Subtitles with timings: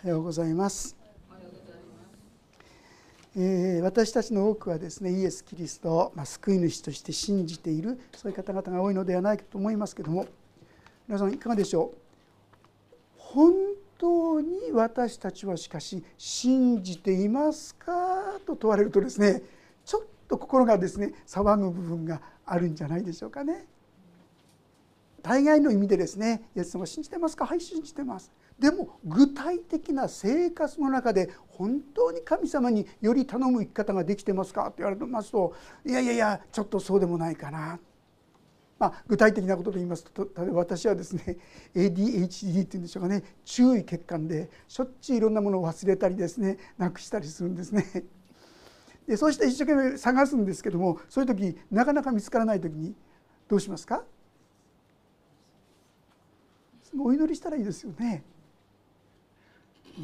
[0.00, 0.96] おはようございます。
[3.36, 10.26] えー、私たちの多くはですねイエス・キリストを、まあ、救い主として信じているそういう方々が多いのではないかと思いますけども
[11.08, 11.98] 皆さんいかがでしょう？
[13.16, 13.52] 本
[13.98, 19.42] 当に私たちはしかし信じていますかと問われるとですね
[19.84, 23.66] ちょっと心がですね騒ぐ部分があるんじゃないでしょうかね。
[25.22, 27.44] 大概の意味でですねイエス様信じてますか？
[27.44, 35.54] はい信じてますでも具体的な生活の中で本当に神様により頼む生き方ができてますかと言われますと
[35.86, 37.78] いやいやいやちょっとそうでもないかな
[38.78, 41.36] まあ、具体的なことで言いますと例えば私はですね
[41.74, 47.84] ADHD っていうんでしょうかね注意欠陥でしょっちゅういろんなものを忘れたりですねなくしたりするんですね。
[49.08, 52.94] でそうして一生懸命探すんですけどもそういう時なかなか見つからない時に
[53.48, 54.04] どうしますか？
[56.96, 58.22] お祈りしたらいいですよね。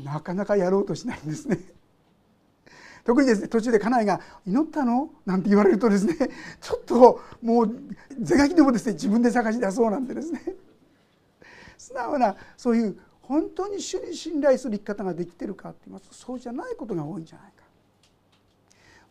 [0.03, 1.61] なかなかやろうとしないんですね。
[3.05, 6.17] 特にですね途中で家内が「祈ったの?」なんて言われるとですね
[6.61, 7.77] ちょっともう
[8.19, 10.41] 是が非でもですね自分で探し出そうなんてですね
[11.77, 17.65] 素直なそういう本当に主に信頼する生き方ができてるかって言いますとそうじゃないことが多いんじゃないか。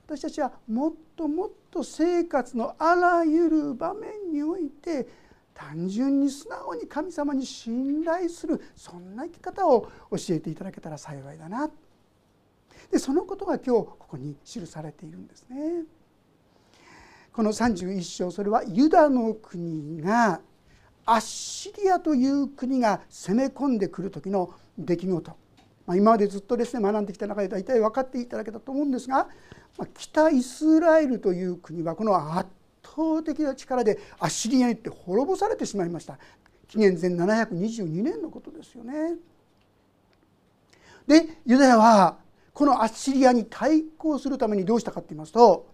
[0.06, 5.08] 私たちはもっともっと生活のあらゆる場面において
[5.54, 11.70] 単純に素直に神様に信頼するそんな生き方を教えていただけたら幸いだな
[12.92, 15.84] でそのことが今日ここに記されているんですね。
[17.32, 20.40] この31章それはユダの国が
[21.06, 25.32] アッシリアという国が攻め込んでくる時の出来事、
[25.88, 29.28] まあ、今までずっとですね学んできた中で大体分かっていただけたと思うんですが、
[29.78, 32.48] まあ、北イスラエルという国はこの圧
[32.96, 36.20] 倒的な力でアッシリアにって滅ぼされてしまいました
[36.68, 39.16] 紀元前722年のことですよね。
[41.08, 42.18] でユダヤは
[42.54, 45.68] このアッシリアに対抗するためにどうしたかって言いますと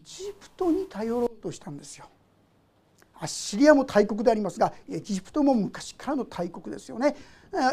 [0.00, 2.06] エジプトに頼ろうとしたんですよ。
[3.18, 7.16] アッシリアも大国でありますがエジプトも昔からの大国ですよね。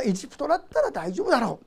[0.05, 1.65] エジプトだったら大丈夫だろう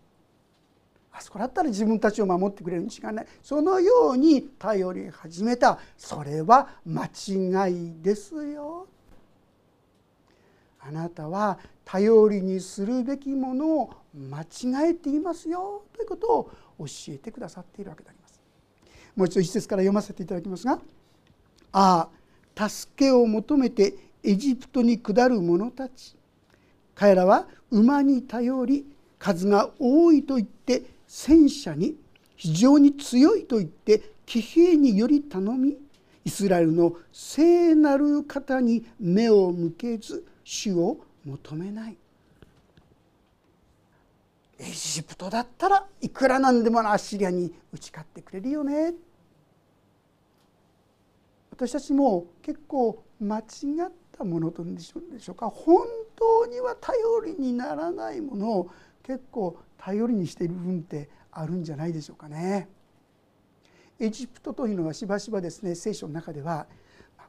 [1.26, 8.86] そこだったら自分たちを守ってくれるに違いないそのように頼り始めたそれは間違いですよ。
[10.78, 18.40] あなたは頼りにするべきものを間違えていますよということを教えてくださっているわけであります。
[19.16, 20.80] もう一度一節から読ませていただきますが
[21.72, 22.08] 「あ
[22.54, 26.14] あ助けを求めてエジプトに下る者たち
[26.94, 28.86] 彼らは馬に頼り
[29.18, 31.96] 数が多いと言って戦車に
[32.36, 35.76] 非常に強いと言って騎兵により頼み
[36.24, 41.96] イスラエルの聖なる方に目を向けず主を求めない。
[44.58, 48.94] エジプトだったらいくらなんでもアッシリアに打ち勝ってくれるよね。
[51.50, 53.44] 私たちも結構間違っ
[54.16, 55.00] たものとんでしょ
[55.32, 55.48] うか。
[55.48, 55.86] 本
[56.16, 58.70] 当には頼りにならないものを
[59.06, 62.68] 結構頼りにしている部分ってあるんじゃないでしょうかね。
[64.00, 66.66] エジプトというのはしばしばですね聖書の中では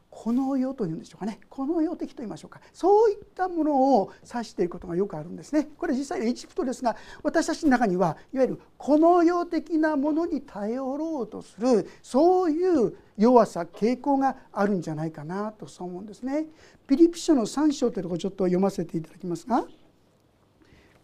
[0.09, 16.45] この世というんでしょうかねこの世的と言いましょうかそういったものを指していることがよくあるんですねこれ実際エジプトですが私たちの中にはいわゆるこの世的なものに頼ろうとするそういう弱さ傾向があるんじゃないかなとそう思うんですね。
[16.87, 19.65] ピリピ書の3章というところちょっと読ませていただきますが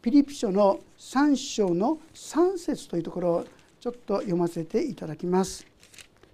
[0.04, 3.46] ピリピ書の3章の3節というところを
[3.80, 5.66] ちょっと読ませていただきます。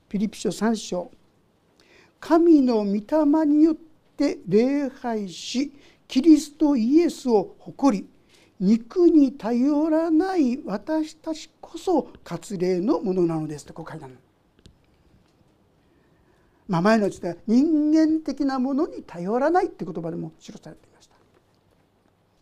[0.09, 1.11] ピリピ書3章
[2.19, 3.75] 神の御霊によっ
[4.17, 5.71] て礼拝し
[6.07, 8.07] キリストイエスを誇り
[8.59, 14.17] 肉に頼らない私たちこそ割礼のものなのですとこう書いてある
[16.67, 21.13] まあ、前のうちで人間的なものに頼らないって言葉でも記されていました。
[21.13, 21.17] い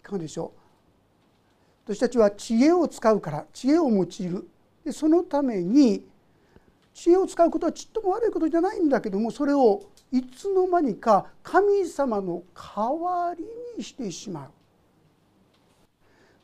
[0.03, 0.66] かがでしょう？
[1.87, 4.49] 私たちは知恵を使うから知恵を用いる。
[4.83, 6.05] でそのために
[6.93, 13.45] 知恵を使うことはちっとも悪いことじゃないんだけどもそれをいつの間にか神様の代わり
[13.77, 14.49] にしてしまう。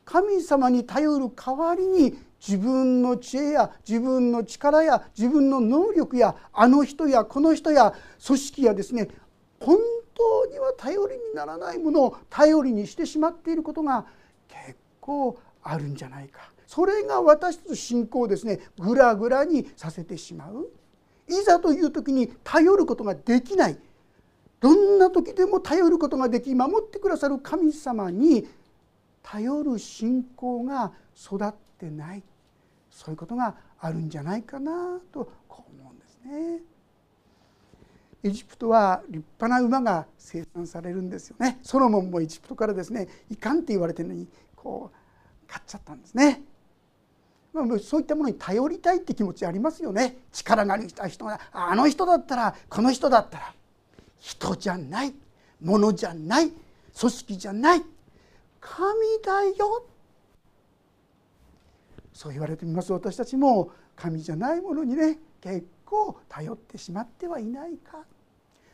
[0.06, 7.92] 神様に頼る代わりに自分の知恵や自分の力や自分の能力やあの人やこの人や
[8.26, 9.08] 組織やですね
[9.60, 9.78] 本
[10.14, 14.06] 当には頼りにならないものを頼りにしてしまっていることが
[14.48, 16.40] 結構あるんじゃないか。
[16.66, 20.70] それが私たちの信仰をですねぐらぐらにさせてしまう。
[21.28, 23.78] いざという時に頼ることができない。
[24.60, 28.48] どんな時でも頼ることができ守ってくださる神様に
[29.22, 32.22] 頼る信仰が育ってない。
[32.90, 36.62] そういうことがあるんじゃないかなとこう思うんですね。
[38.22, 41.58] エジプトは立派な馬が生産されるんですよね。
[41.62, 44.26] ソロモンもエジプトからですねいかんって言われてるのに
[44.64, 46.42] こう買っちゃったんですね。
[47.52, 50.16] まあ、そういったものに頼りたいって気持ちありますよね。
[50.32, 53.54] 力がある人があの人だったらこの人だったら。
[54.18, 55.14] 人じゃない。
[55.60, 56.50] ものじゃない。
[56.98, 57.82] 組織じゃない。
[58.60, 58.82] 神
[59.22, 59.86] だよ。
[62.12, 62.92] そう言われてみます。
[62.92, 67.98] 私たちも神じゃないものにね結構頼ってしまってはいないか。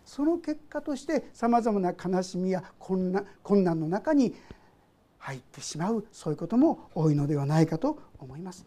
[0.04, 4.34] その結果としてさまざまな悲しみや困難困難の中に
[5.20, 8.66] 入ってしまうそういうことも多いのではないかと思います。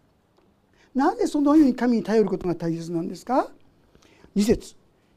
[0.95, 3.49] なぜそのように神に頼ることが大切なんですか
[4.35, 4.75] ？2節。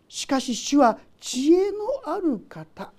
[0.08, 2.92] しかし主は知恵のある方。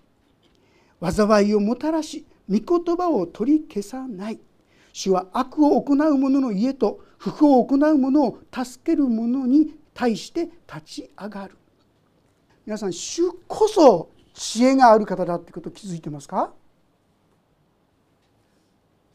[1.02, 4.40] 災いをもたらし御言葉を取り消さない。
[4.94, 11.58] 主は悪を行う者の家と不法を行う者を助ける者に対して立ち上がる。
[12.66, 16.54] 皆さん主こそ知恵がある方だってことを気づいてますか？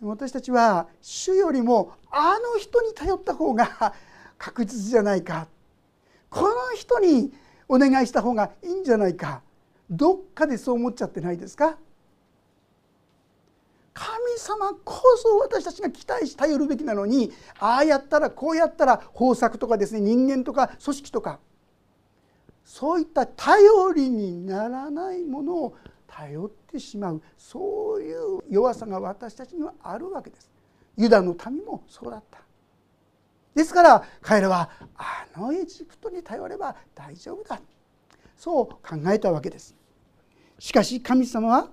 [0.03, 3.95] 私たちは主よりもあの人に頼った方が
[4.37, 5.47] 確実じゃないか。
[6.29, 7.33] この人に
[7.69, 9.43] お願いした方がいいんじゃないか。
[9.89, 11.77] どっかでそう思っちゃってないですか？
[13.95, 14.09] 神
[14.39, 21.39] 様こそ私たちが期待し頼るべきなのにああやったらこうやったら豊作とかですね人間とか組織とか。
[22.65, 25.77] そういった頼りにならないものを
[26.07, 30.51] 頼ってしまうそういう弱さが私たちにはあるわけです。
[30.97, 32.41] ユダの民もそうだった。
[33.55, 37.61] ですから彼らはあのエジプトに頼れば大丈夫だ。
[38.37, 39.75] そう考えたわけです。
[40.59, 41.69] しかし神様は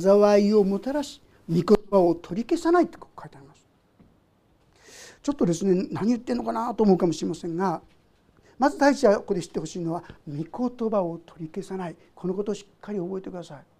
[0.00, 3.66] 災いをもたらし御言葉を取り消さないって書いてあります。
[5.22, 7.82] ちょっとですね何言ってんのかなと思うかもしれませんが
[8.58, 11.96] まず第一はここで知ってほしいのは御言葉を取り消さない。
[12.14, 13.73] このことをしっかり覚えてください。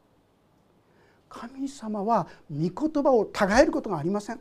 [1.35, 4.41] 神様は御言葉を違えることがありません。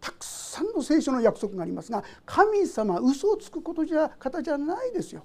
[0.00, 5.24] たくさんの聖書の約束がありますが神様嘘をつくことじゃ方じゃないですよ。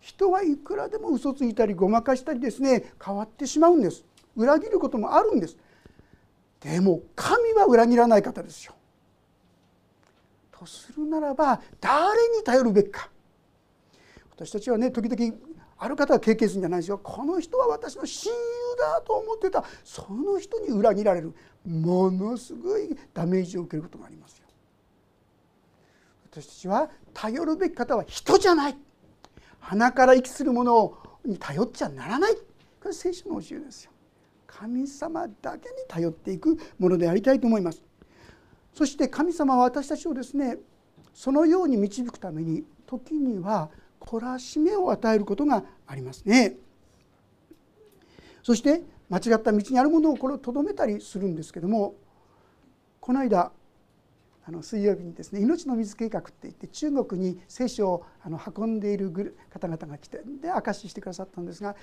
[0.00, 4.02] 人はいくらでも嘘ついたりごまかしたりですね変わってしまうんです。
[4.34, 5.58] 裏切ることもあるんです。
[6.60, 8.74] でも神は裏切らない方ですよ。
[10.50, 13.10] とするならば誰に頼るべきか。
[14.30, 15.36] 私たちはね時々
[15.78, 16.98] ある方は経験するんじゃないですよ。
[16.98, 18.38] この人は私の親友
[18.78, 19.64] だと思ってた。
[19.84, 21.34] その人に裏切られる。
[21.66, 24.44] ものすごいダメージを受けることがありますよ。
[26.30, 28.76] 私たちは頼るべき方は人じゃない。
[29.60, 32.34] 鼻から息するものに頼っちゃならない。
[32.34, 33.92] これ聖書の教えですよ。
[34.46, 37.82] 神様だけに頼っていくものでありたいと思います。
[38.74, 40.56] そして神様は私たちをですね
[41.14, 43.70] そのように導くために時には
[44.08, 46.56] 懲らしめを与えることがありますね
[48.42, 51.94] そして間違った道にあるものをこれをとどめたりするんですけども
[53.00, 53.52] この間
[54.46, 61.76] あの水曜日にですね命の水計画って言って中国に聖書をあの運んでいる方々が来てで証ししてくださったんですが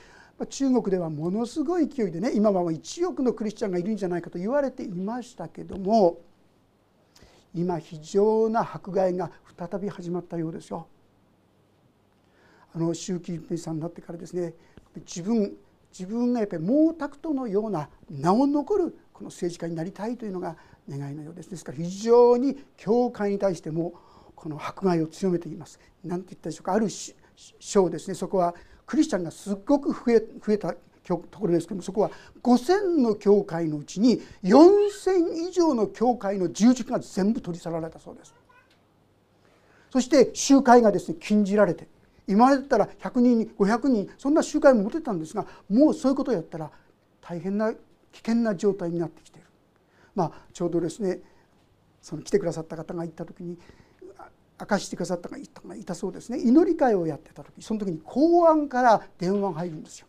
[0.49, 6.17] 中国ではものすごい勢いでね今は1億のクリスチャンがいるんじゃないかと言われていましたけども
[7.53, 10.87] 今非常な迫害が再び始まったようですよ。
[12.75, 14.53] あの習近平さんになってからですね
[14.97, 15.53] 自分
[15.97, 20.57] 自分がやっぱり毛沢東のような名を残るこの政治家になりたいというのが
[20.89, 21.49] 願いのようです。
[21.49, 23.93] ですから非常に教会に対しても
[24.35, 25.79] この迫害を強めています。
[26.03, 26.73] 何て言ったでしょうか。
[26.73, 26.89] ある
[27.59, 28.13] 章ですね。
[28.13, 28.53] そこは
[28.85, 32.11] クリスチャンがすっごく増え増えたところですけどもそこは
[32.43, 38.33] 5,000の教会のうちに4,000以上の教会の十字架が全部取り去られたそうです。
[39.91, 41.87] そして集会がですね禁じられて
[42.27, 46.71] 今までだったら100人に500人そんな集会も持てたんですがもうそういうことをやったら
[47.21, 47.79] 大変な危
[48.19, 49.47] 険な状態になってきている、
[50.15, 51.19] まあ、ちょうどですね
[52.01, 53.57] その来てくださった方が行った時に
[54.59, 55.35] 明かしてくださった方
[55.67, 60.07] がいたそうですね祈り会をやってた時その時に公安から電話が入るんですよ。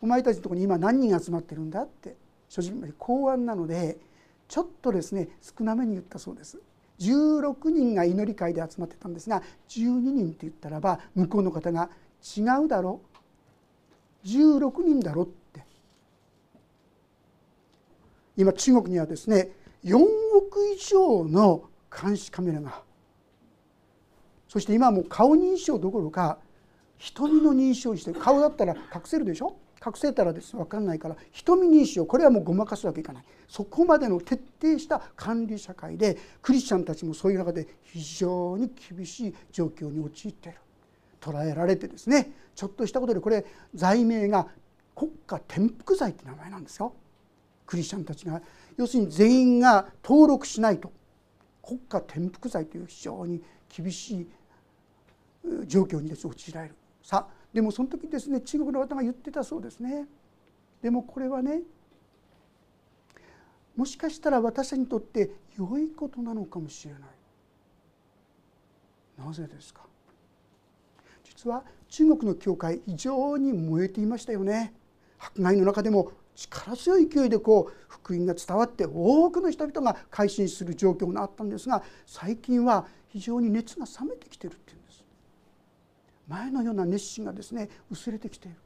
[0.00, 2.16] お前たちのところに今何人集まってるんだって
[2.48, 3.98] 正直公安なので
[4.46, 6.60] ちょっとですね少なめに言ったそうです。
[6.98, 11.90] 16人が祈り会で集まってたんですが12人って言ったらば向こうの方が
[12.36, 13.00] 「違うだろ
[14.24, 15.64] 16人だろ」って。
[18.36, 19.50] 今中国にはですね
[19.84, 19.96] 4
[20.36, 22.82] 億以上の監視カメラが。
[24.48, 26.38] そして今はもう顔認証どころか
[26.96, 29.56] 瞳の認証にして顔だったら隠せるでしょ？
[29.88, 30.54] 隠せたらです。
[30.54, 33.24] 分かんないから瞳にしようこれはもうごまかすわけいかない。
[33.48, 40.58] そこまでの徹底した管理社会でクリスチャンたちもそういう中で非常に厳しい状況に陥っている。
[41.20, 44.46] 捉えられてですねちょっとしたことでこれ罪名が
[44.94, 46.92] 国家転覆罪って名前なんですよ。
[47.66, 48.42] クリスチャンたちが
[48.76, 50.92] 要するに全員が登録しないと
[51.62, 54.26] 国家転覆罪という非常に厳しい
[55.66, 56.74] 状況にです陥られる。
[57.02, 60.06] さあでもその時ですね中国の方が言ってたそうですね。
[60.82, 61.62] でもこれはね
[63.76, 67.02] もしかしたら私たちにとって良いことなのかもしれない。
[69.18, 69.82] なぜですか？
[71.24, 74.74] 実は中国の教会非常に燃えていましたよね。
[75.18, 84.87] 迫害の中でも力強い勢いでこう福音が伝わって多くの人々が改心する状況があったんですが最近は非常に熱が冷めてきてるっていうんです。
[86.28, 88.56] 前のような熱心がですね薄れてきている。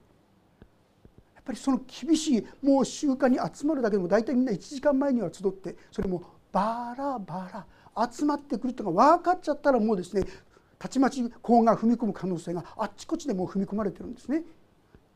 [1.34, 7.66] やっぱりその厳しいもう集会に集まるだけでも大体みんな1時間前には集ってそれもバラバ
[7.96, 10.24] ラ集まってくるというのが分かっちゃったらもうですね
[10.78, 14.44] たちまち子が踏み込む可能性があっちこっちでもう踏み込まれてるんですね。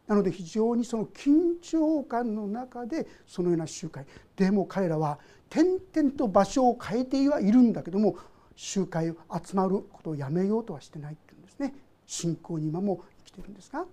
[0.06, 4.06] なので非常にその緊張感の中でそのような集会。
[4.36, 8.16] でも彼らは点々と場所を変えてはいるんだけども
[8.54, 11.74] 集会を集まることをやめようとはしてないっていうんですね。
[12.06, 13.84] 信仰に今も生きてるんですが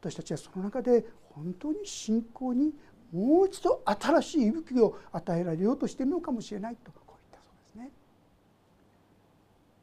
[0.00, 1.04] 私たちはその中で
[1.34, 2.72] 本当に信仰に
[3.12, 7.90] もう一度新しい息吹を与えられようとしているのかもしれないとこう言ったそうですね。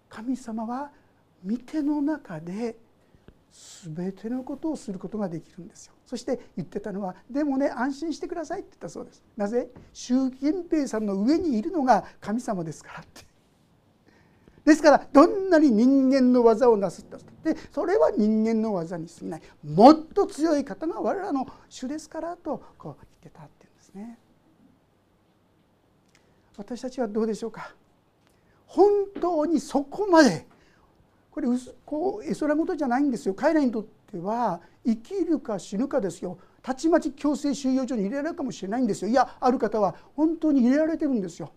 [0.09, 0.91] 神様は
[1.47, 2.75] 御手の中で
[3.85, 5.93] 全てのことをすることができるんですよ。
[6.05, 9.23] そして言ってたのはでもね安心してくださいって言ったそうです。
[9.38, 9.69] なぜ？
[9.93, 13.28] 習近平さんの上にいるのが神様ですからって。
[14.65, 19.41] ですからどんなに人間の技をなすったってそれは人間の技に過ぎない。
[19.63, 24.19] もっと強い方が我らの主ですからとこう言ってたっていうんですね。
[26.57, 27.73] 私たちはどうでしょうか。
[28.67, 28.89] 本
[29.19, 30.45] 当にそこまで。
[31.31, 31.47] これ
[31.85, 33.33] こう絵空事じゃないんですよ。
[33.33, 36.37] 彼らにとっては生きるか死ぬかですよ。
[36.61, 39.09] たちまち強制収容所に入れられるかもしれないんですよ。
[39.09, 41.53] いやある方は本当に入れられてるんですよ。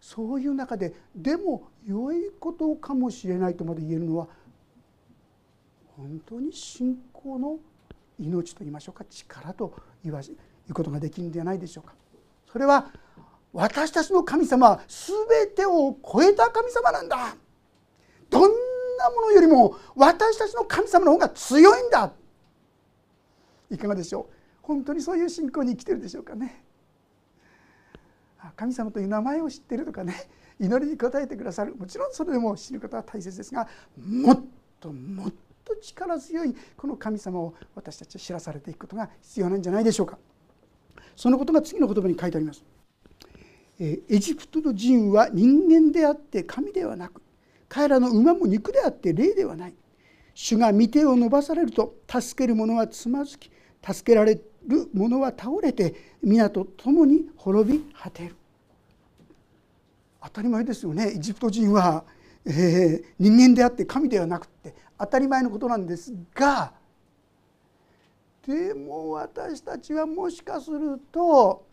[0.00, 4.28] そういう中ででも良いことかもしれないとまで言えるのは
[5.96, 7.58] 本当に信仰の
[8.18, 10.34] 命と言いましょうか力と言わ言
[10.68, 11.94] うことができるんではないでしょうか。
[12.50, 12.90] それは
[13.52, 17.34] 私たちの神様は全てを超えた神様なんだ。
[18.30, 18.42] どん
[18.98, 22.12] なものよりも私たちの神様の方が強いんだ。
[23.70, 24.34] いかがでしょう？
[24.62, 26.64] 本当にそういう信仰に生きてるでしょうかね。
[28.56, 30.14] 神様という名前を知っているとかね
[30.58, 31.74] 祈りに応えてくださる。
[31.74, 34.44] もちろんそれでも知ることは大切ですがもっ
[34.78, 35.32] ともっ
[35.64, 40.18] と力強いこの神様を私たちは知らされていくことが必要なんじゃないでしょうか。
[41.16, 42.64] そのことが次の言葉に書いてあります。
[43.78, 47.22] エジプトの人は人間であって神ではなく
[47.68, 49.74] 彼らの馬も肉であって霊ではない。
[50.34, 53.50] 主が御手を伸ばされると助ける者はつまずき
[53.82, 54.40] 助けられ
[54.70, 58.36] る者は倒れて皆と共に滅び果てる
[60.22, 62.04] 当たり前ですよねエジプト人は、
[62.46, 66.72] えー、人間であって神ではなくって当たり前のことなんですが
[68.46, 71.64] でも私たちはもしかすると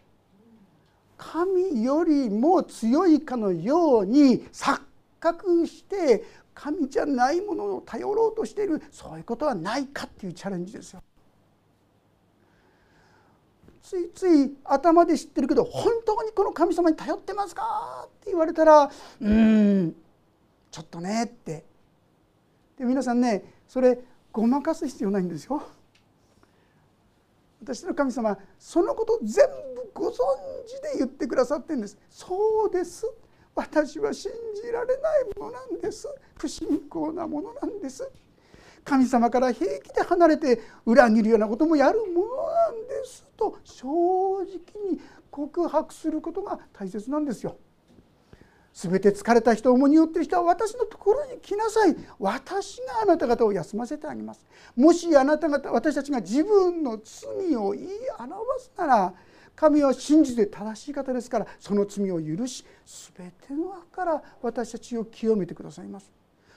[1.17, 4.81] 神よりも強いかのように錯
[5.19, 6.23] 覚して
[6.53, 11.01] 神じゃないものを頼ろうとしているそういうことはないかっていうチャレンジですよ。
[13.83, 18.07] ついつい頭で知ってるけど本当にこの神様に頼ってますか？
[18.07, 18.91] って言われたら
[19.21, 19.95] うん
[20.71, 21.63] ちょっとねって。
[22.77, 23.99] で皆さんねそれ
[24.31, 25.63] ごまかす必要ないんですよ。
[27.61, 30.13] 私の神様そのこと全部ご存
[30.67, 31.97] 知で言ってくださってるんです。
[32.09, 33.11] そうです。
[33.55, 34.31] 私は信
[34.63, 36.07] じられないものなんです。
[36.35, 38.07] 不信仰なものなんです。
[38.87, 44.45] 神様から平気で離れて裏切るようなこともやるものなんですと正直
[44.89, 47.57] に告白することが大切なんですよ。
[48.71, 51.97] すべて疲れた人重荷を負っている人は私のところに来なさい。
[52.17, 54.45] 私があなた方を休ませてあげます。
[54.77, 57.87] もしあなた方私たちが自分の罪を言い
[58.19, 59.13] 表すなら
[59.53, 62.63] 神は真実で正しい方ですからその罪を許し
[63.17, 66.09] 全ての悪から私たちを清めてくださいます。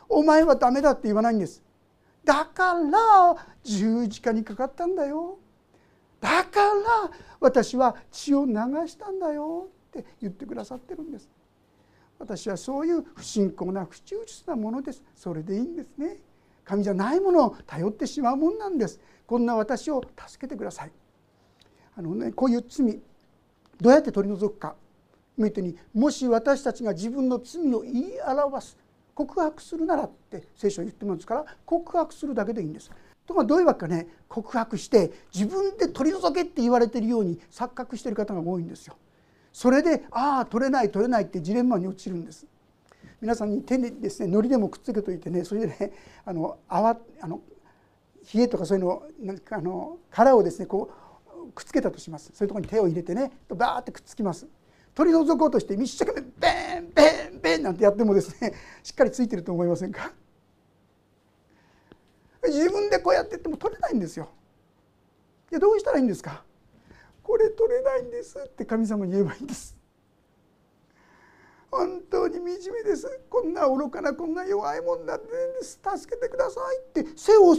[0.09, 1.61] お前はダメだって言わないんです。
[2.25, 5.39] だから十字架にかかったんだよ。
[6.21, 7.11] だから
[7.41, 8.53] 私は血を流
[8.87, 11.29] したんだよって言ってくださってるんです。
[12.19, 15.03] 私はそういう不信仰な不忠実なものです。
[15.15, 16.19] それでいいんですね。
[16.65, 19.00] 神じゃないものを頼ってしまうもんなんです。
[19.27, 20.93] こんな私を助けてください。
[21.97, 23.00] あの、ね、こういう罪
[23.81, 24.75] どうやって取り除くか。
[25.39, 28.77] 言ったにもし私たちが自分の罪を言い表す
[29.27, 32.91] 告白するならって聖書は言ってますから告白するだけでいいんです。
[33.27, 38.97] とかどういうわけかね告白して自分で取り除けって言われているように錯覚している方が多いんですよ。
[39.53, 42.47] それでああ取れない取れないってジレンマに陥るんです。
[43.21, 45.93] 皆さんに手にですね糊でもくっつけといてねそれでね
[46.25, 47.41] あの泡あの
[48.35, 50.91] 冷えとかそういうのなんかあの殻をですねこ
[51.49, 54.47] うくっつけたとしますそういうところに手を入れてねバーってくっつきます
[54.95, 57.30] 取り除こうとして一生懸命ベンベ
[57.61, 60.12] なんてやってもですね しっかりついてると思いませんか？
[62.47, 64.29] 自分でこうやってっても取れないんですよ。
[65.50, 66.45] でどうしたらいいんですか？
[67.23, 69.76] これ取れないんですって神様に言えばいいんです。
[71.71, 73.07] 本当に惨めです。
[73.29, 75.29] こんな愚かなこんな弱いもんなんで
[75.62, 77.55] す助けてくださいって背を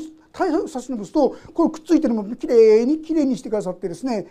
[0.67, 4.27] 差し伸ばすとこれくっついてるのもきれいにきれいにしてくださってですね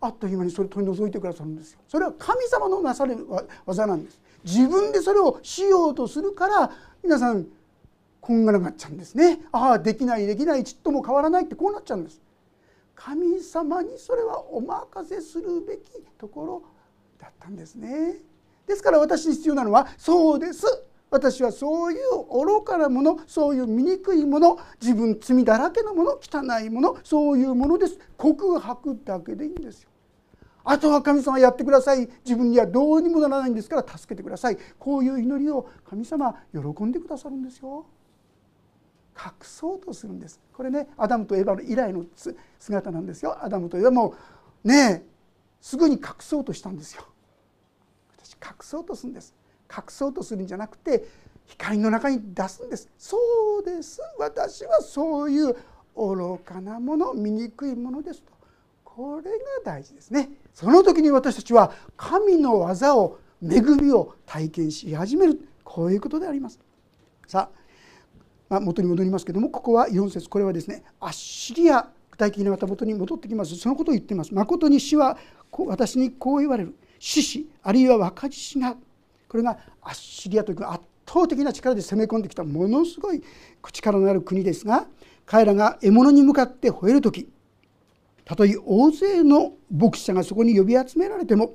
[0.00, 1.80] あっという間にそれ取り除いてくださるんですよ。
[1.88, 3.26] それは神様のなされる
[3.66, 4.20] 技なんです。
[4.44, 6.70] 自分でそれをしようとするから
[7.02, 7.46] 皆さん
[8.20, 9.40] こんがらがっちゃうんですね。
[9.52, 12.22] ああできないできないちっとも変わらないってこうなっちゃうんです。
[12.94, 16.62] 神様にそれはお任せするべきところ
[17.20, 18.16] だったんですね。
[18.66, 20.64] ですから私に必要なのはそうです。
[21.10, 22.00] 私はそういう
[22.46, 27.98] 愚かなものそういう醜いもの自分罪だらけのもの汚いものそういうものです。
[28.16, 29.90] 告白だけでいいんですよ。
[30.64, 32.08] あとは神様やってください。
[32.24, 34.58] 自分にはどうにもならないんですから助けてください。
[34.78, 37.86] こういう祈りを神様喜んでくださるんですよ。
[39.16, 40.40] 隠そうとするんです。
[40.52, 42.04] これねアダムとエヴァの以来の
[42.58, 43.36] 姿なんですよ。
[43.44, 44.14] アダムとエヴァも
[44.64, 45.04] ね
[45.60, 47.04] すぐに隠そうとしたんですよ。
[48.16, 49.34] 私隠そうとするんです。
[49.70, 51.04] 隠そうとするんじゃなくて
[51.46, 52.88] 光の中に出すんです。
[52.98, 53.18] そ
[53.60, 54.00] うです。
[54.18, 55.56] 私はそういう
[55.94, 58.33] 愚かなもの醜いものですと。
[58.94, 60.30] これが大事ですね。
[60.52, 65.40] その時に私たちは神の技を恵みを体験し始める。
[65.64, 66.60] こういうことであります。
[67.26, 67.64] さあ
[68.48, 70.28] まあ、元に戻りますけどもここは4節。
[70.28, 73.56] これはですねアッシリア具体的にまた元に戻ってきます。
[73.56, 74.32] そのことを言っています。
[74.32, 75.18] 誠に死は
[75.66, 76.76] 私にこう言われる。
[77.00, 78.76] 獅子あるいは若獅子が。
[79.28, 83.24] これがアッシリアという圧倒的な力で攻め込んできたものすごい
[83.72, 84.86] 力のある国ですが
[85.26, 87.28] 彼らが獲物に向かって吠える時
[88.24, 91.54] たとえ大勢の牧師者がそこに呼び集められても、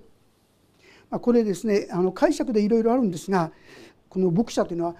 [1.09, 3.51] まあ、これですねあの解釈でいろいろあるんですが
[4.07, 4.95] この牧者というのは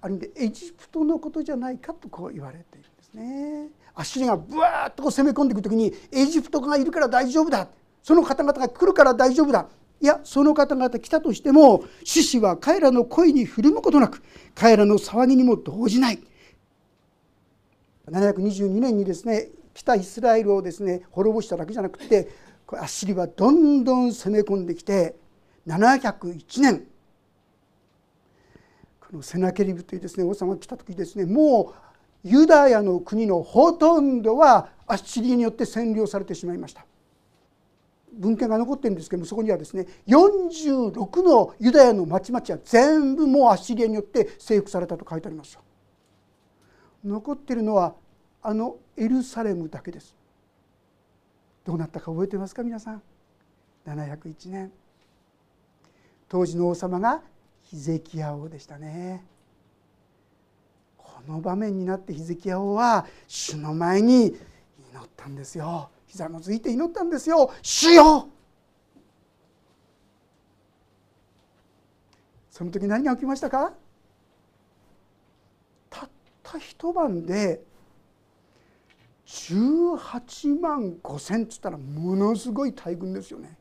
[0.00, 3.68] ある意味でエジプトのことじゃないかとこう言われているんですね。
[3.94, 7.68] アッシリがブワーッとこう攻め込んでいく時にエジプトがいるから大丈夫だ。
[8.02, 9.68] その方々が来るから大丈夫だ。
[10.00, 14.20] いやその方々来たとしても獅子は彼らの声に振るむことなく
[14.56, 16.18] 彼らの騒ぎにも動じない。
[18.10, 22.28] 722年にですね北イスラエルをですね滅ぼしただけじゃなくて
[22.68, 25.16] アッシリはどんどん攻め込んできて
[25.66, 26.86] 701年。
[29.00, 31.74] このセナケリブというですね王様が来た時ですねも
[32.24, 36.86] うユダヤの国のほとんどはアッシリによって占領されてしまいました。
[38.14, 45.58] 文献が残ってるんですけどもそこにはですね46のユダヤの町々は全部もうアッシリアによって征服されたと書いてあります
[47.04, 47.94] 残ってるのは
[48.42, 50.16] あのエルサレムだけです。
[51.64, 53.02] どうなったか覚えてますか皆さん
[53.86, 54.72] ？701年。
[56.28, 57.22] 当時の王様が
[57.62, 59.24] ヒゼキヤ王でしたね。
[60.96, 64.34] この場面になってヒゼキヤ王は主の前に祈
[64.98, 65.90] ったんですよ。
[66.06, 67.52] ひざのついて祈ったんですよ。
[67.62, 68.28] 主よ！
[72.50, 73.72] その時何が起きましたか？
[75.88, 76.10] たっ
[76.42, 77.62] た一晩で
[79.32, 83.56] 18万5千っつったらものすごい大軍ですよね。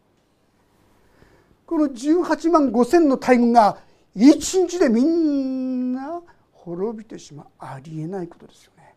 [1.66, 3.78] この18万5千の大軍が
[4.14, 8.94] 一日でみんな滅びてしまうありえないことですよね。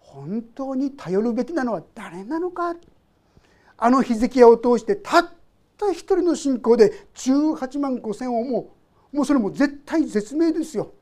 [0.00, 2.74] 本当に頼るべきなのは誰なのか
[3.76, 5.28] あのヒゼキヤを通してたっ
[5.76, 8.70] た一人の信仰で18万5千をも
[9.12, 10.92] うもうそれも絶対絶命ですよ。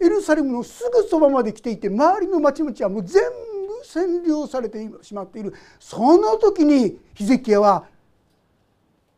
[0.00, 5.54] エルサレムのすぐそばまで来ていて周りの町々はもう全部占領されてしまっている。
[5.78, 7.86] その時にヒゼキヤは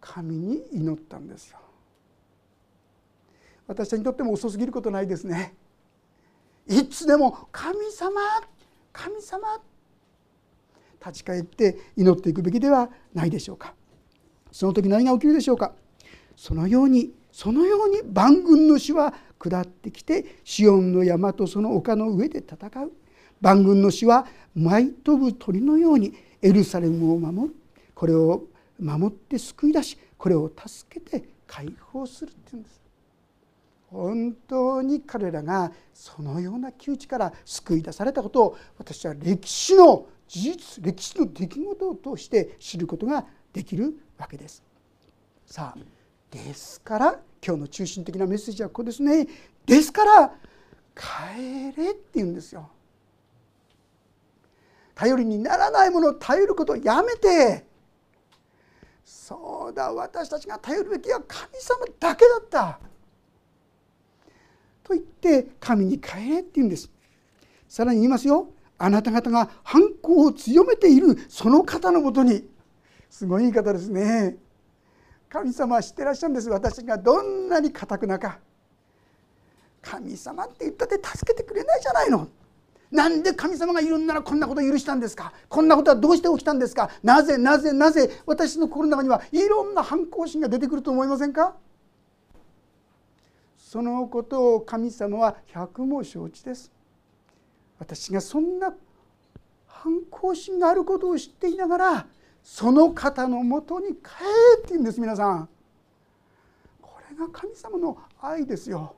[0.01, 1.59] 神に祈ったんですよ。
[3.67, 5.55] 私たちにとっても遅すぎることないですね。
[6.69, 8.21] いつでも神様
[8.93, 9.61] 神様。
[10.99, 13.75] 立ち返って祈っていくべきではないでしょうか。
[14.51, 15.73] その時何が起きるでしょうか。
[16.37, 19.15] そのようにそのように万軍の主は
[19.49, 22.93] 下ってきてシオンの山とその丘の上で戦う。
[23.41, 27.55] 万軍の死は舞い飛ぶ鳥のようにエルサレムを守る。
[27.95, 28.45] これを
[28.79, 32.81] 守って救い出しこれを助けて解放するっていうんです。
[33.91, 44.63] 本当に彼らがそのような窮地から救い出されたことを私は歴史の事実歴史の出来事を通して知ることができるわけです。
[45.47, 45.96] さあ
[46.31, 49.27] ですから今日の中心的なメッセージはここですね。
[49.65, 50.35] ですから
[50.95, 52.69] 帰れって言うんですよ。
[54.95, 57.67] 頼りにならないものを頼ることをやめて
[59.05, 62.81] そうだ私たちが頼るべきは神様だけだった。
[64.83, 66.91] と言って神に帰れって言うんです。
[67.69, 68.49] さらに言いますよ。
[68.79, 72.49] あなた方が反抗を強めているその方のもとに。
[73.11, 74.37] すごい言い方ですね。
[75.37, 76.49] 神様は知ってらっしゃるんです。
[76.49, 78.38] 私がどんなに固くなか。
[79.83, 82.27] 神様って言ったって助けてくれないじゃないの。
[82.90, 85.35] なんで神様がいるんならこんなこと許したんですか。
[85.51, 86.88] こんなことはどうして起きたんですか。
[87.03, 91.55] なぜなぜなぜ私の心の中にはいろんな反抗心が出てくると思いませんか。
[93.59, 96.72] そのことを神様は百も承知です。
[97.79, 98.75] 私がそんな
[99.66, 102.07] 反抗心があることを知っていながら
[102.49, 103.95] その方のもとに帰
[104.59, 105.49] って言うんです皆さん。
[106.81, 108.95] これが神様の愛ですよ。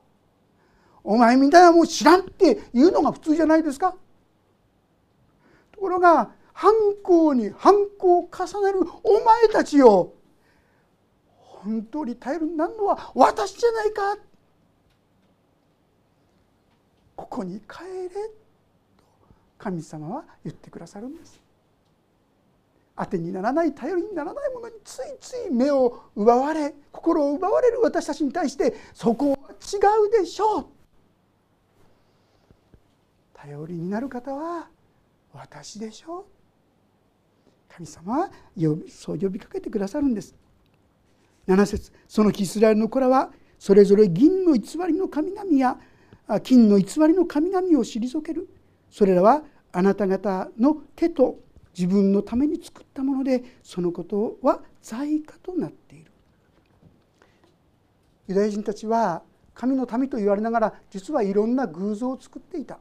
[1.03, 3.95] お前みたいなもう知らんっていうのが普通じゃないですか。
[5.71, 6.71] ところが反
[7.03, 10.13] 抗に反抗を重ねるお前たちを
[11.35, 14.15] 本当に頼りになるのは私じゃないか。
[17.15, 19.03] ここに帰れと
[19.57, 21.48] 神様は言ってくださるんです。
[22.99, 30.65] 当てにならない頼りにならないものについつい目を奪われ心を奪われる私たちに対してそこは違うでしょう。
[33.33, 34.67] 頼りになる方は
[35.31, 36.25] 私でしょう。
[37.73, 38.31] 神様は
[38.89, 40.35] そう呼びかけてくださるんです。
[41.47, 45.77] 7節そのキスラエルの子らはそれぞれ銀の偽りの神々や
[46.43, 48.49] 金の偽りの神々を退ける。
[48.91, 51.37] それらはあなた方の手と
[51.77, 56.11] 自分のために作ったものでそのことは罪過となっている。
[58.27, 62.79] ユダヤ人たちは神の民と言われながら実はいろんな偶像を作っていた。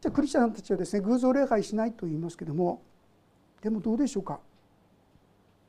[0.00, 2.82] じゃあクリスチャンたちはですね偶像礼拝しないと言いますけども
[3.62, 4.40] でもどうでしょうか？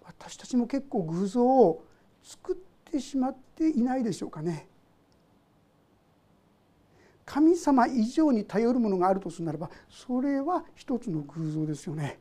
[0.03, 1.83] 私たちも結構偶像を
[2.23, 4.68] 作ってしまっていないでしょうかね？
[7.29, 12.17] 神様以上に頼るものがあるとするならばそれは一つの偶像ですよね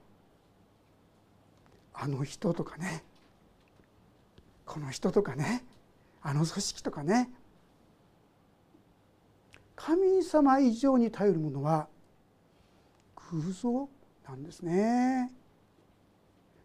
[1.94, 3.02] あの人とかね
[4.66, 5.64] この人とかね
[6.20, 7.30] あの組織とかね
[9.76, 11.88] 神様以上に頼るものは
[13.14, 13.88] 空想
[14.28, 15.30] なんですね。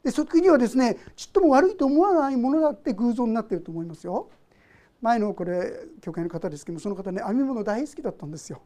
[0.03, 4.29] で時にはですねちっとも悪いと思わないものだって偶像になっていると思いますよ。
[5.03, 8.61] 前のこれ教会の方ですけどもその方ね編み物大好きだったんですよ。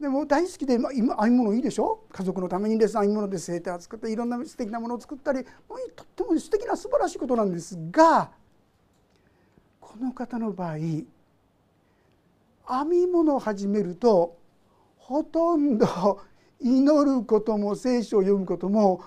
[0.00, 2.04] でも大好きで、まあ、編み物いいでしょ？
[2.12, 8.30] 家族のためにです編み物でセーター作っていろんな素敵なものを作ったりもうとっても素敵な素晴らしいことなんですが
[9.80, 11.06] この方の場合編
[12.88, 14.38] み物を始めると
[14.96, 16.20] ほとんど
[16.60, 19.02] 祈ることも聖書を読むことも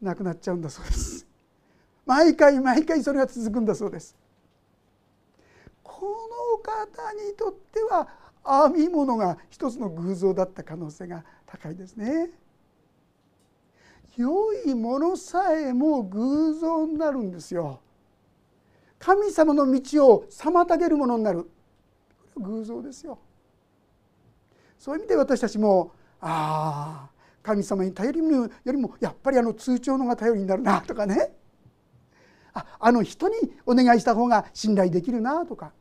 [0.00, 1.26] なくなっちゃうんだそうです
[2.06, 4.16] 毎回毎回それが続くんだそうです。
[5.82, 6.06] こ
[6.56, 8.08] の方にとっては
[8.72, 12.30] 編み物が一つの偶像だった可能性が高いですね。
[14.16, 17.80] 良いものさえも偶像になるんですよ。
[18.98, 21.50] 神様の道を妨げるものになる。
[22.36, 23.18] 偶像ですよ。
[24.78, 27.10] そういう意味で私たちもああ
[27.42, 31.33] 神様に頼りるよりもやっぱりあの通帳のが頼りになるなとかね。
[32.54, 33.34] ああの人に
[33.66, 35.72] お願いした方が信頼できるなとか。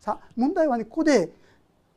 [0.00, 1.30] さあ問題はねここで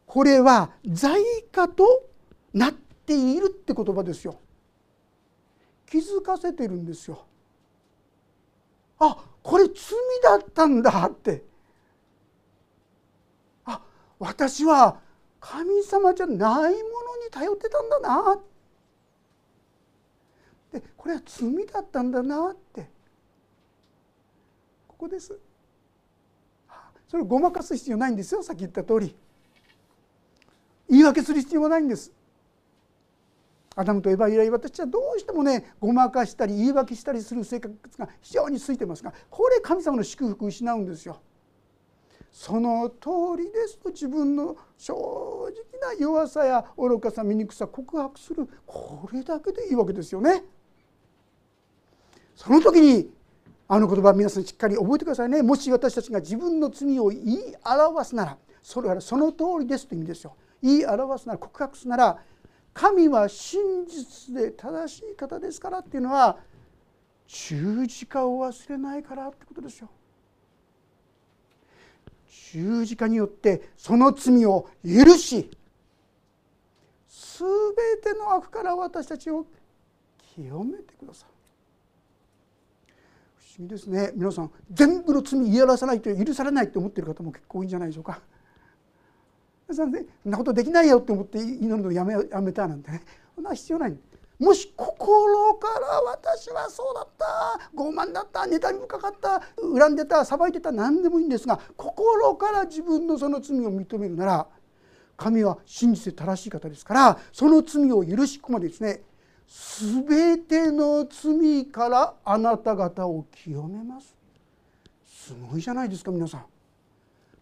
[0.05, 2.05] これは罪過と
[2.53, 4.39] なっているって言葉ですよ。
[5.85, 7.25] 気づかせてるんですよ。
[8.99, 9.73] あこれ罪
[10.23, 11.43] だったんだって。
[13.65, 13.81] あ
[14.19, 14.99] 私は
[15.39, 16.73] 神様じゃないものに
[17.31, 18.39] 頼ってたんだな
[20.73, 22.96] でこれは罪だったんだなって。
[24.97, 25.37] ここです。
[27.07, 28.41] それをごまかす必要ないんですよ。
[28.41, 29.15] さっき言った通り。
[30.89, 32.11] 言い訳する必要はないんです。
[33.75, 41.21] アダムとエヴァ以来私はどうしてもねごまかしたり言い訳したりする性格が非常についてますがこれ神様の祝福を失うんですよ。
[42.31, 43.77] その通りです。
[43.77, 48.49] と自分の正直な弱さや愚かさ醜さ告白する。
[48.65, 50.43] これだけでいいわけですよね。
[52.35, 53.11] その時に
[53.69, 62.17] あの言葉皆さんしっかり覚えてくださいねもし私たちが自分の罪を言い表すならそれはその通りですという意味ですよ言い表すなら告白するなら
[62.73, 66.37] 神は真実で正しい方ですからっていうのは
[67.27, 69.89] 十字架を忘れないからってことですよ。
[72.53, 75.49] 十字架によってその罪を許し
[77.09, 79.45] 全ての悪から私たちを
[80.35, 81.36] 清めてください。
[83.57, 84.11] 不思議ですね。
[84.15, 88.21] 皆さん全部の罪言い表さないと許されないと思ってる方も結構多いんじゃないでしょうか。
[89.71, 89.91] そん
[90.23, 93.01] なことできないよって思って祈るのやめやめたなんてね。
[93.35, 93.97] そんな必要ない。
[94.39, 97.71] もし心から私はそうだった。
[97.75, 98.41] 傲慢だった。
[98.41, 99.41] 妬み深かった。
[99.59, 100.23] 恨んでた。
[100.23, 100.71] 裁いてた。
[100.71, 104.47] 何でもいいんですが心から自分のその罪を認めるなら
[105.17, 109.01] 神は真実で正しい方ですからその罪を許しここまでですね。
[109.47, 114.15] 全ての罪からあなた方を清めます。
[115.05, 116.45] すごいじゃないですか皆さん。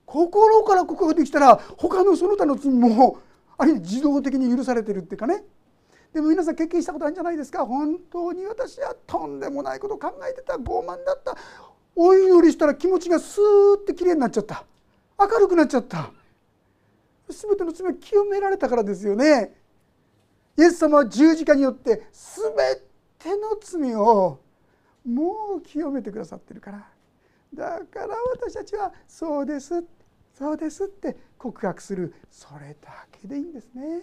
[0.06, 3.20] 心から告白できたら他のその他の罪も
[3.58, 5.44] あれ自動的に許されてるっていうかね。
[6.14, 7.66] でも皆さん経験したことあるんじゃないですか。
[7.66, 10.54] 本当に私はとんでもないこと考えてた。
[10.54, 11.36] 傲慢だった。
[11.96, 14.64] お祈りしたら気持ちがスーッてきれいになっちゃった。
[15.20, 16.12] 明るくなっちゃった。
[17.30, 19.56] 全ての罪を清められたからですよね。
[20.58, 22.54] イエス様は十字架によって全
[23.20, 24.40] ての罪を
[25.06, 26.88] もう清めてくださってるから。
[27.54, 29.84] だから私たちはそうです
[30.34, 32.14] そうですって告白する。
[32.30, 34.02] それだけでいいんですね。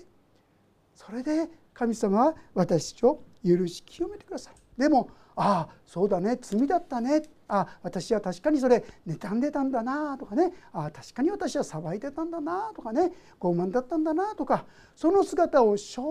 [0.95, 4.57] それで神様は私たちを許し清めてくださる。
[4.79, 7.23] でもああそうだね罪だったね。
[7.49, 13.12] あ私は確かにそれ妬んでたんだなとかねあ確かに私は裁いてたんだなとかね。
[13.40, 14.64] 傲慢だったんだなとか。
[14.95, 16.03] その姿を正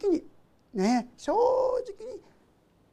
[0.00, 0.24] 直に
[0.74, 2.20] ね正直に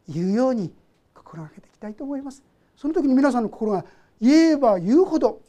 [0.08, 0.74] 言うように
[1.13, 2.43] 心がけていきたいと思います。
[2.76, 3.86] その時に皆さんの心が
[4.19, 5.41] 言えば言うほど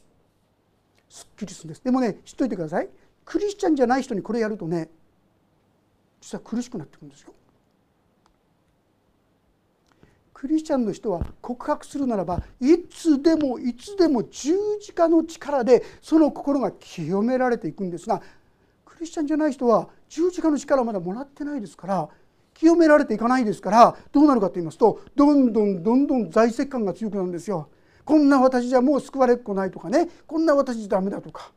[1.09, 1.83] すっきりするんです。
[1.83, 2.89] でもね知っといてください。
[3.25, 4.89] クリスチャンじゃない人にこれやるとね
[6.21, 7.33] 実は苦しくなってくるんですよ。
[10.45, 18.21] クリスチャンの人は告白するならばいつでもいつでも十字架の力でその心が清められていくんですが
[18.85, 22.09] クリスチャンじゃない人は十字架の力をまだもらってないですから
[22.53, 27.67] 清められていかないですからどうなるかと言いますとどんどんどんどん在籍感が強くなるんですよ。
[28.03, 30.07] こんな私じゃもう救われっこないとかね。
[30.27, 31.51] こんな私じゃダメだとか。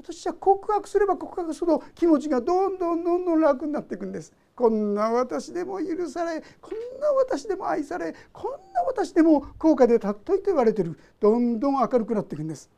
[0.00, 4.32] 私は告白すれば告白すると気持ちがどんどんどんどん楽になっていくんです。
[4.58, 10.98] こんな私でも許されこんな私でも愛されこんな私でも高価で尊いと言われてる。
[11.20, 12.68] どんどん明るくなっていくんです。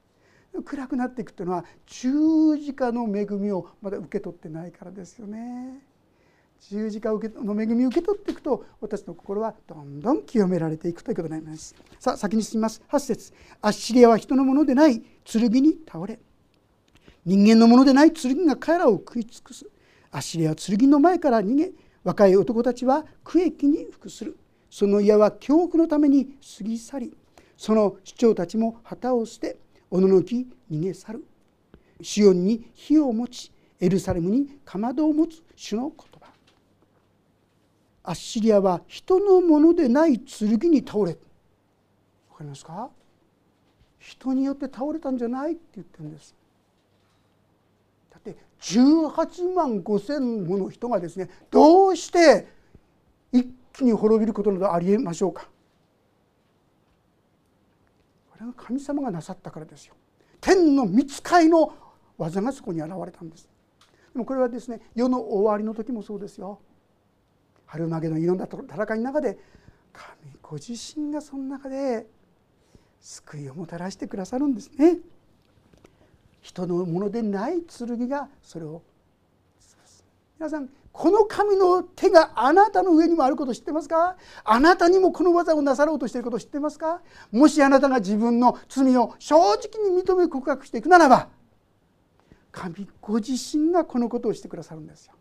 [0.62, 5.82] 暗くなっていくというのは十字架の恵みをまだ受け取ってないからですよね。
[6.68, 7.18] 十字架の
[7.58, 11.74] 恵みを受け取っていくと私の心はどんどん清められていくということになります。
[11.98, 12.82] さあ先に進みます。
[12.90, 13.32] 8節。
[13.62, 16.20] アッシリアは人のものでない剣に倒れ。
[17.24, 19.64] 人間のものでない剣が彼らを食い尽くす。
[20.12, 24.36] アッシリア剣の前から逃げ若い男たちは区域に服する。
[24.70, 27.16] その矢は恐怖のために過ぎ去り
[27.56, 29.58] その市長たちも旗を捨て
[29.90, 31.24] おののき逃げ去る。
[32.02, 36.26] シオンに火を持ちエルサレムにかまどを持つ主の言葉。
[38.02, 41.18] アッシリアは人のものでない剣に倒れわか
[42.40, 42.90] りますか？
[43.98, 46.34] 人によって倒れたんじゃないって言ってるんです。
[48.24, 52.46] だって18万5千もの人がですねどうして
[53.32, 55.48] 一気に滅びることなどありえましょうか。
[58.30, 59.94] これは神様がなさったからですよ。
[60.40, 61.72] 天の見つかいの
[62.18, 63.48] 技がそこに現れたんです。
[64.12, 66.60] でもこれはですね世の終わりの時もそうですよ。
[67.66, 69.38] 春マゲのいろんな戦いの中で
[69.92, 72.06] 神ご自身がその中で
[73.00, 74.98] 救いをもたらしてくださるんですね。
[76.40, 78.82] 人のものでない剣がそれを。
[80.38, 84.16] 皆さんこの神の手があなたの上にもあることを知ってますか？
[84.42, 87.02] あなたにもこの技をなさろうとしていることを知ってますか？
[87.30, 91.28] もしあなたが自分の罪を正直に認め告白していくならば
[92.50, 95.12] 神ご自身がこのことをしてくださるんですよ。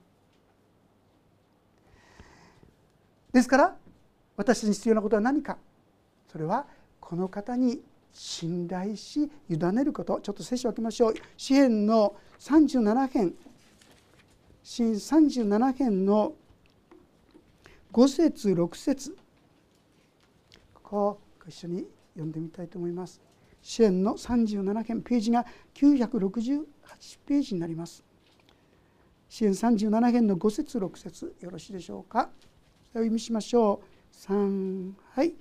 [3.34, 3.76] ですから
[4.38, 5.58] 私に必要なことは何か？
[6.32, 6.66] それは
[7.02, 7.82] この方に
[8.14, 13.34] 信頼し委ねることちょっと聖書を開けましょう詩篇の37編
[14.64, 16.34] 新37編の
[17.92, 19.18] 5節6節
[20.74, 23.22] ここをご一緒に読んでみたいと思います。
[23.62, 25.46] 支援の37編ページが
[25.76, 26.66] 968
[27.26, 28.04] ページになります。
[29.28, 32.30] 支援37編の5節6節よろしいでしょうか。
[32.92, 34.16] お読みしましょう。
[34.16, 35.34] 3はい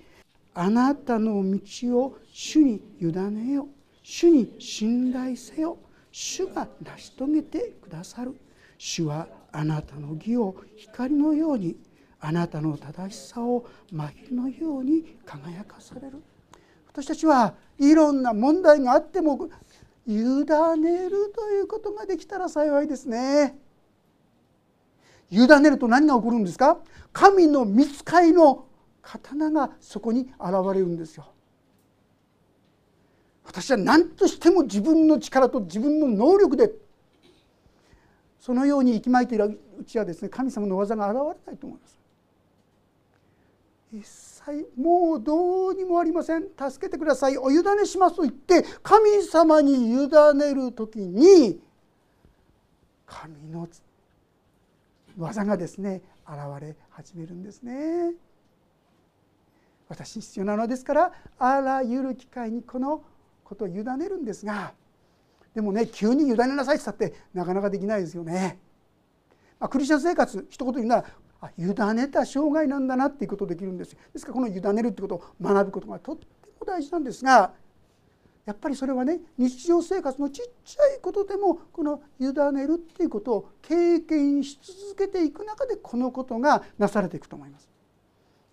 [0.54, 1.60] あなたの道
[1.98, 3.68] を主に委ねよ
[4.02, 5.78] 主に信頼せよ
[6.10, 8.34] 主が成し遂げてくださる。
[8.78, 11.76] 主はあなたの義を光のように
[12.20, 16.22] あなたの正しさを真昼のように輝かされる。
[16.88, 19.48] 私たちはいろんな問題があっても
[20.06, 23.58] 委ねるということができたら幸いですね。
[25.30, 26.78] 委ねると何が起こるんですか？
[27.12, 28.64] 神の見つかりの
[29.08, 31.32] 刀がそこに現れるんですよ。
[33.44, 36.70] 私は何としても自分の力と自分の能力で
[38.38, 41.98] そのように息巻いているうちはですね神様の技が現れないと思います。
[43.90, 51.58] 一切もうどうにもありません助けてくださいお委ねしますと言って神様に委ねる時に
[53.06, 53.66] 神の
[55.16, 58.12] 技がですね現れ始めるんですね。
[59.88, 63.02] 私に必要なのですからあらゆる機会にこの
[63.44, 64.72] ことを委ねるんですが
[65.54, 68.58] でもね急に委ねなさいって言ったってなかなかできないですよね。
[69.58, 71.04] まあ、クリスチャン生活一言言うなら
[71.40, 76.26] あ委ねた生涯なんだなっていうことができるんですですからこの委ねるってことを学ぶことがとって
[76.60, 77.52] も大事なんですが
[78.44, 87.68] やっぱりそれはね日常生活のちっちゃいことでもこの委ねるっていうことを経験し続けていく中でこのことがなされていくと思います。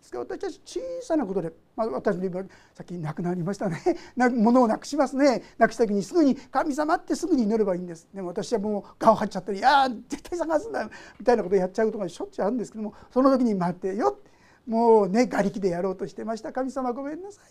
[0.06, 2.32] ですから私たち小さなことで、まあ、私の
[2.74, 3.82] さっき亡くなりましたね。
[4.16, 5.42] 物をなくしますね。
[5.58, 8.08] なくした時にすぐに神様ってすぐに祈ればいいんです。
[8.14, 10.90] でも私はもう顔張っちゃったり「いや絶対探すんだ」
[11.20, 14.20] みたいなことをやっちゃうことがしょっちゅうあるんですけどもその時に「待ってよ」
[14.68, 16.54] もうね瓦礫でやろうとしてました。
[16.54, 17.46] 神様ごめんなさい。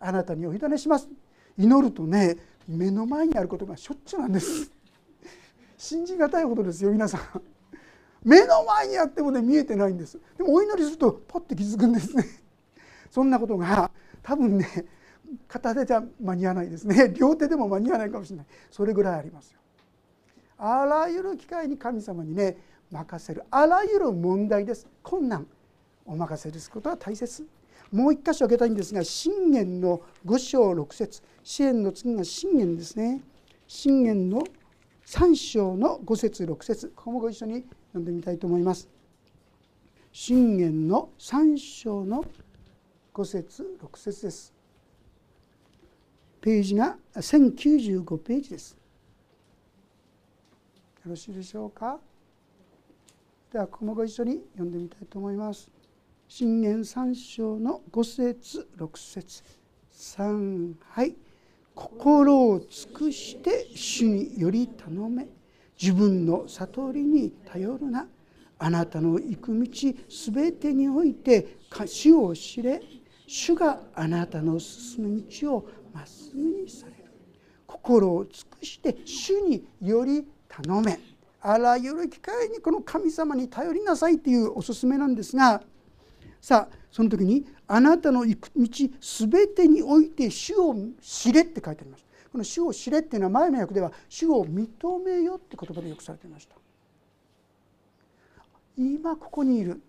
[0.00, 1.08] あなたにお委ねします。
[1.56, 2.36] 祈るとね
[2.68, 4.70] 目の前にあることがしょっちゅうなんです。
[5.78, 7.57] 信じがたいことですよ皆さん。
[8.24, 10.20] 目の前にあってもね見えてないんです。
[10.36, 12.24] でもお祈りするとパッて気づくんですね。
[13.10, 13.90] そんなことが
[14.22, 14.86] 多分ね
[15.46, 17.14] 片手じゃ間に合わないですね。
[17.16, 18.46] 両手でも間に合わないかもしれない。
[18.70, 19.60] それぐらいありますよ。
[20.58, 22.56] あらゆる機会に神様にね
[22.90, 23.44] 任せる。
[23.50, 24.86] あらゆる問題です。
[25.02, 25.46] 困難。
[26.04, 27.46] お任せですことは大切。
[27.92, 31.22] もう一箇所開けたいんですが信玄の5章6節。
[31.42, 33.22] 支援の次が信玄ですね。
[33.66, 34.42] 信玄の
[35.06, 36.92] 3章の5節6節。
[36.94, 38.88] ここもご一緒に読んでみたいと思います。
[40.12, 42.24] 信玄の3章の
[43.14, 44.54] 5節6節です。
[46.40, 48.76] ページが1095ページです。
[51.04, 51.98] よろしいでしょうか？
[53.52, 55.70] ではここもご一緒に読んでみたいと思います。
[56.28, 59.42] 信玄3章の5節6節
[59.92, 61.16] 3はい
[61.74, 65.26] 心を尽くして主により頼め
[65.80, 68.06] 自分の悟りに頼るな。
[68.58, 72.82] あなたの行く道すべてにおいて主を知れ。
[73.26, 76.98] 主があなたの進む道をまっすぐにされる。
[77.66, 80.98] 心を尽くして主により頼め。
[81.40, 85.62] あらゆる機会にこの神様に頼りなさいというおすすめなんですが。
[86.40, 88.68] さあその時にあなたの行く道
[89.00, 92.07] すべてにおいて主を知れって書いてあります。
[92.32, 94.68] この主を知れっていうのは前の訳では主を認
[95.04, 96.56] めよって言葉で訳されていました。
[98.76, 99.80] 今ここにいる。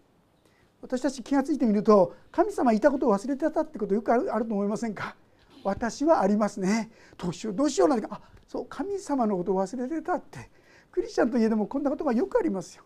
[0.81, 5.15] 私たち気が付いてみると神様いたことを忘れてたってことよくあるあると思いませんか？
[5.63, 6.89] 私はありますね。
[7.17, 10.49] どうしようどうしようなんかあそう神様のことを忘れてたって。
[10.91, 12.83] クリスチャンといえどもこんなことがよくありますよ。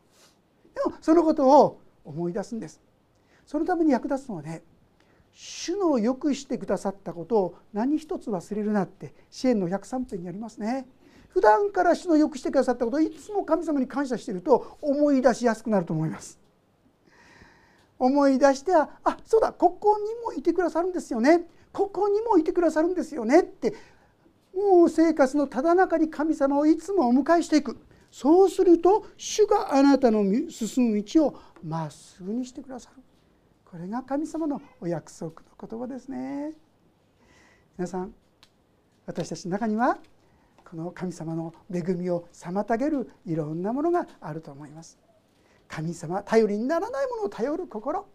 [0.73, 2.81] でもそのことを思い出すんです。
[3.45, 4.63] そのために役立つのはね
[5.33, 10.87] 主のよくしてくださったことを何一つ忘れるなって支援の103編にありますね。
[11.29, 16.43] 普段から主のよくしてくださったことをいつも神様に感謝していると思い出しやすくなると思います。
[17.97, 18.89] 思い出してあ
[19.25, 23.73] そうだここにもいてくださるんですよねここにもいてくださるんですよねって
[24.53, 27.77] もう生活のただ中に神様をいつもお迎えしていく
[28.11, 33.01] そうすると主があなたの進む道をまっすぐにしてくださる
[33.73, 36.51] これが神様のお約束の言葉ですね。
[37.75, 38.13] 皆さん
[39.07, 39.97] 私たちの中には
[40.63, 44.99] この神様の恵みを妨げるいろんなものがあると思います。
[45.67, 48.05] 神様頼りにならないものを頼る心。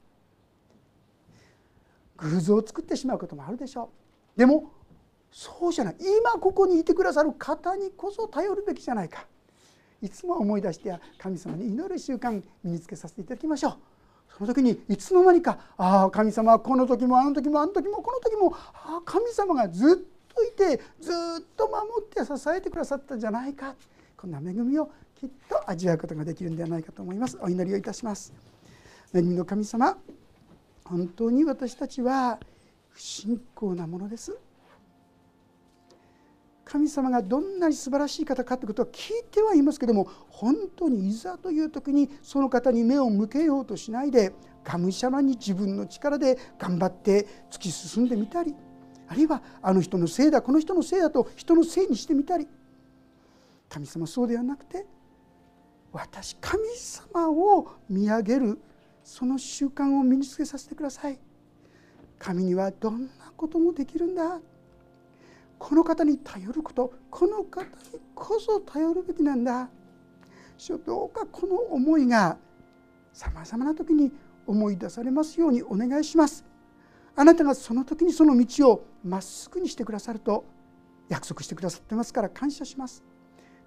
[2.18, 3.90] 偶像を作ってしまうこともあるでしょ
[4.36, 4.38] う。
[4.38, 4.70] でも
[5.32, 5.96] そうじゃない。
[5.98, 9.26] 今ここにいてくださる方にこそ頼るべきじゃないか。
[10.02, 13.97] いつも思い出して神様に祈る習慣身につけさせていただきましょう。
[14.38, 23.74] その時にいつの間にかああ神様はこの時もあの時もあの時もこの時もああ神様がずっといてずっと守って支えてくださったんじゃないか。
[24.16, 27.36] こんな恵みをきっと味わうことができるんではないかと思います。
[27.40, 28.32] お祈りをいたします。
[29.12, 29.96] 恵みの神様
[30.84, 32.38] 本当に私たちは
[32.90, 34.36] 不信仰なものです。
[36.68, 48.54] 神様がどんなに素晴らしい方かということは聞いてはいますけども本当にいざという時にその方に目を向けようとしないでがむしゃらに自分の力で頑張って突き進んでみたり
[49.08, 52.46] あるいはあの人のせいだこの人のせいだと人のせいにしてみたり
[53.70, 54.84] 神様そうではなくて
[55.90, 58.60] 私神様を見上げる
[59.02, 61.18] その習慣を身につけさせてください。
[62.18, 64.38] 神にはどんなこともできるんだ。
[65.58, 67.68] この方に頼ることこの方に
[68.14, 69.68] こそ頼るべきなんだ。
[70.56, 72.36] 主どうかこの思いが
[73.12, 74.12] さまざまな時に
[74.46, 76.44] 思い出されますようにお願いします。
[77.14, 80.44] あなたがその時にその道をまっすぐにしてくださると
[81.08, 83.02] 約束してくださってますから感謝します。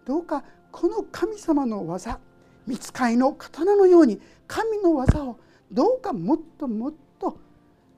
[0.06, 2.20] どうかこの神様の技
[2.66, 5.38] 見つかいの刀のように神の技を
[5.72, 7.38] どうかもっともっと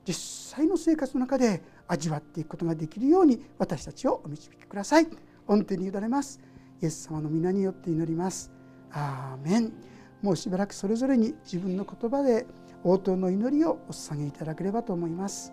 [0.06, 5.08] 実際の生活の中で味わっていくことができるように私たちをお導きください。
[5.46, 6.40] 御手に委ねます。
[6.82, 8.50] イエス様の皆によって祈ります。
[8.92, 9.72] アーメン。
[10.22, 12.46] もうしばらくそれぞれに自分の言葉で
[12.82, 15.52] 応答の祈りをお捧げいただければと思います。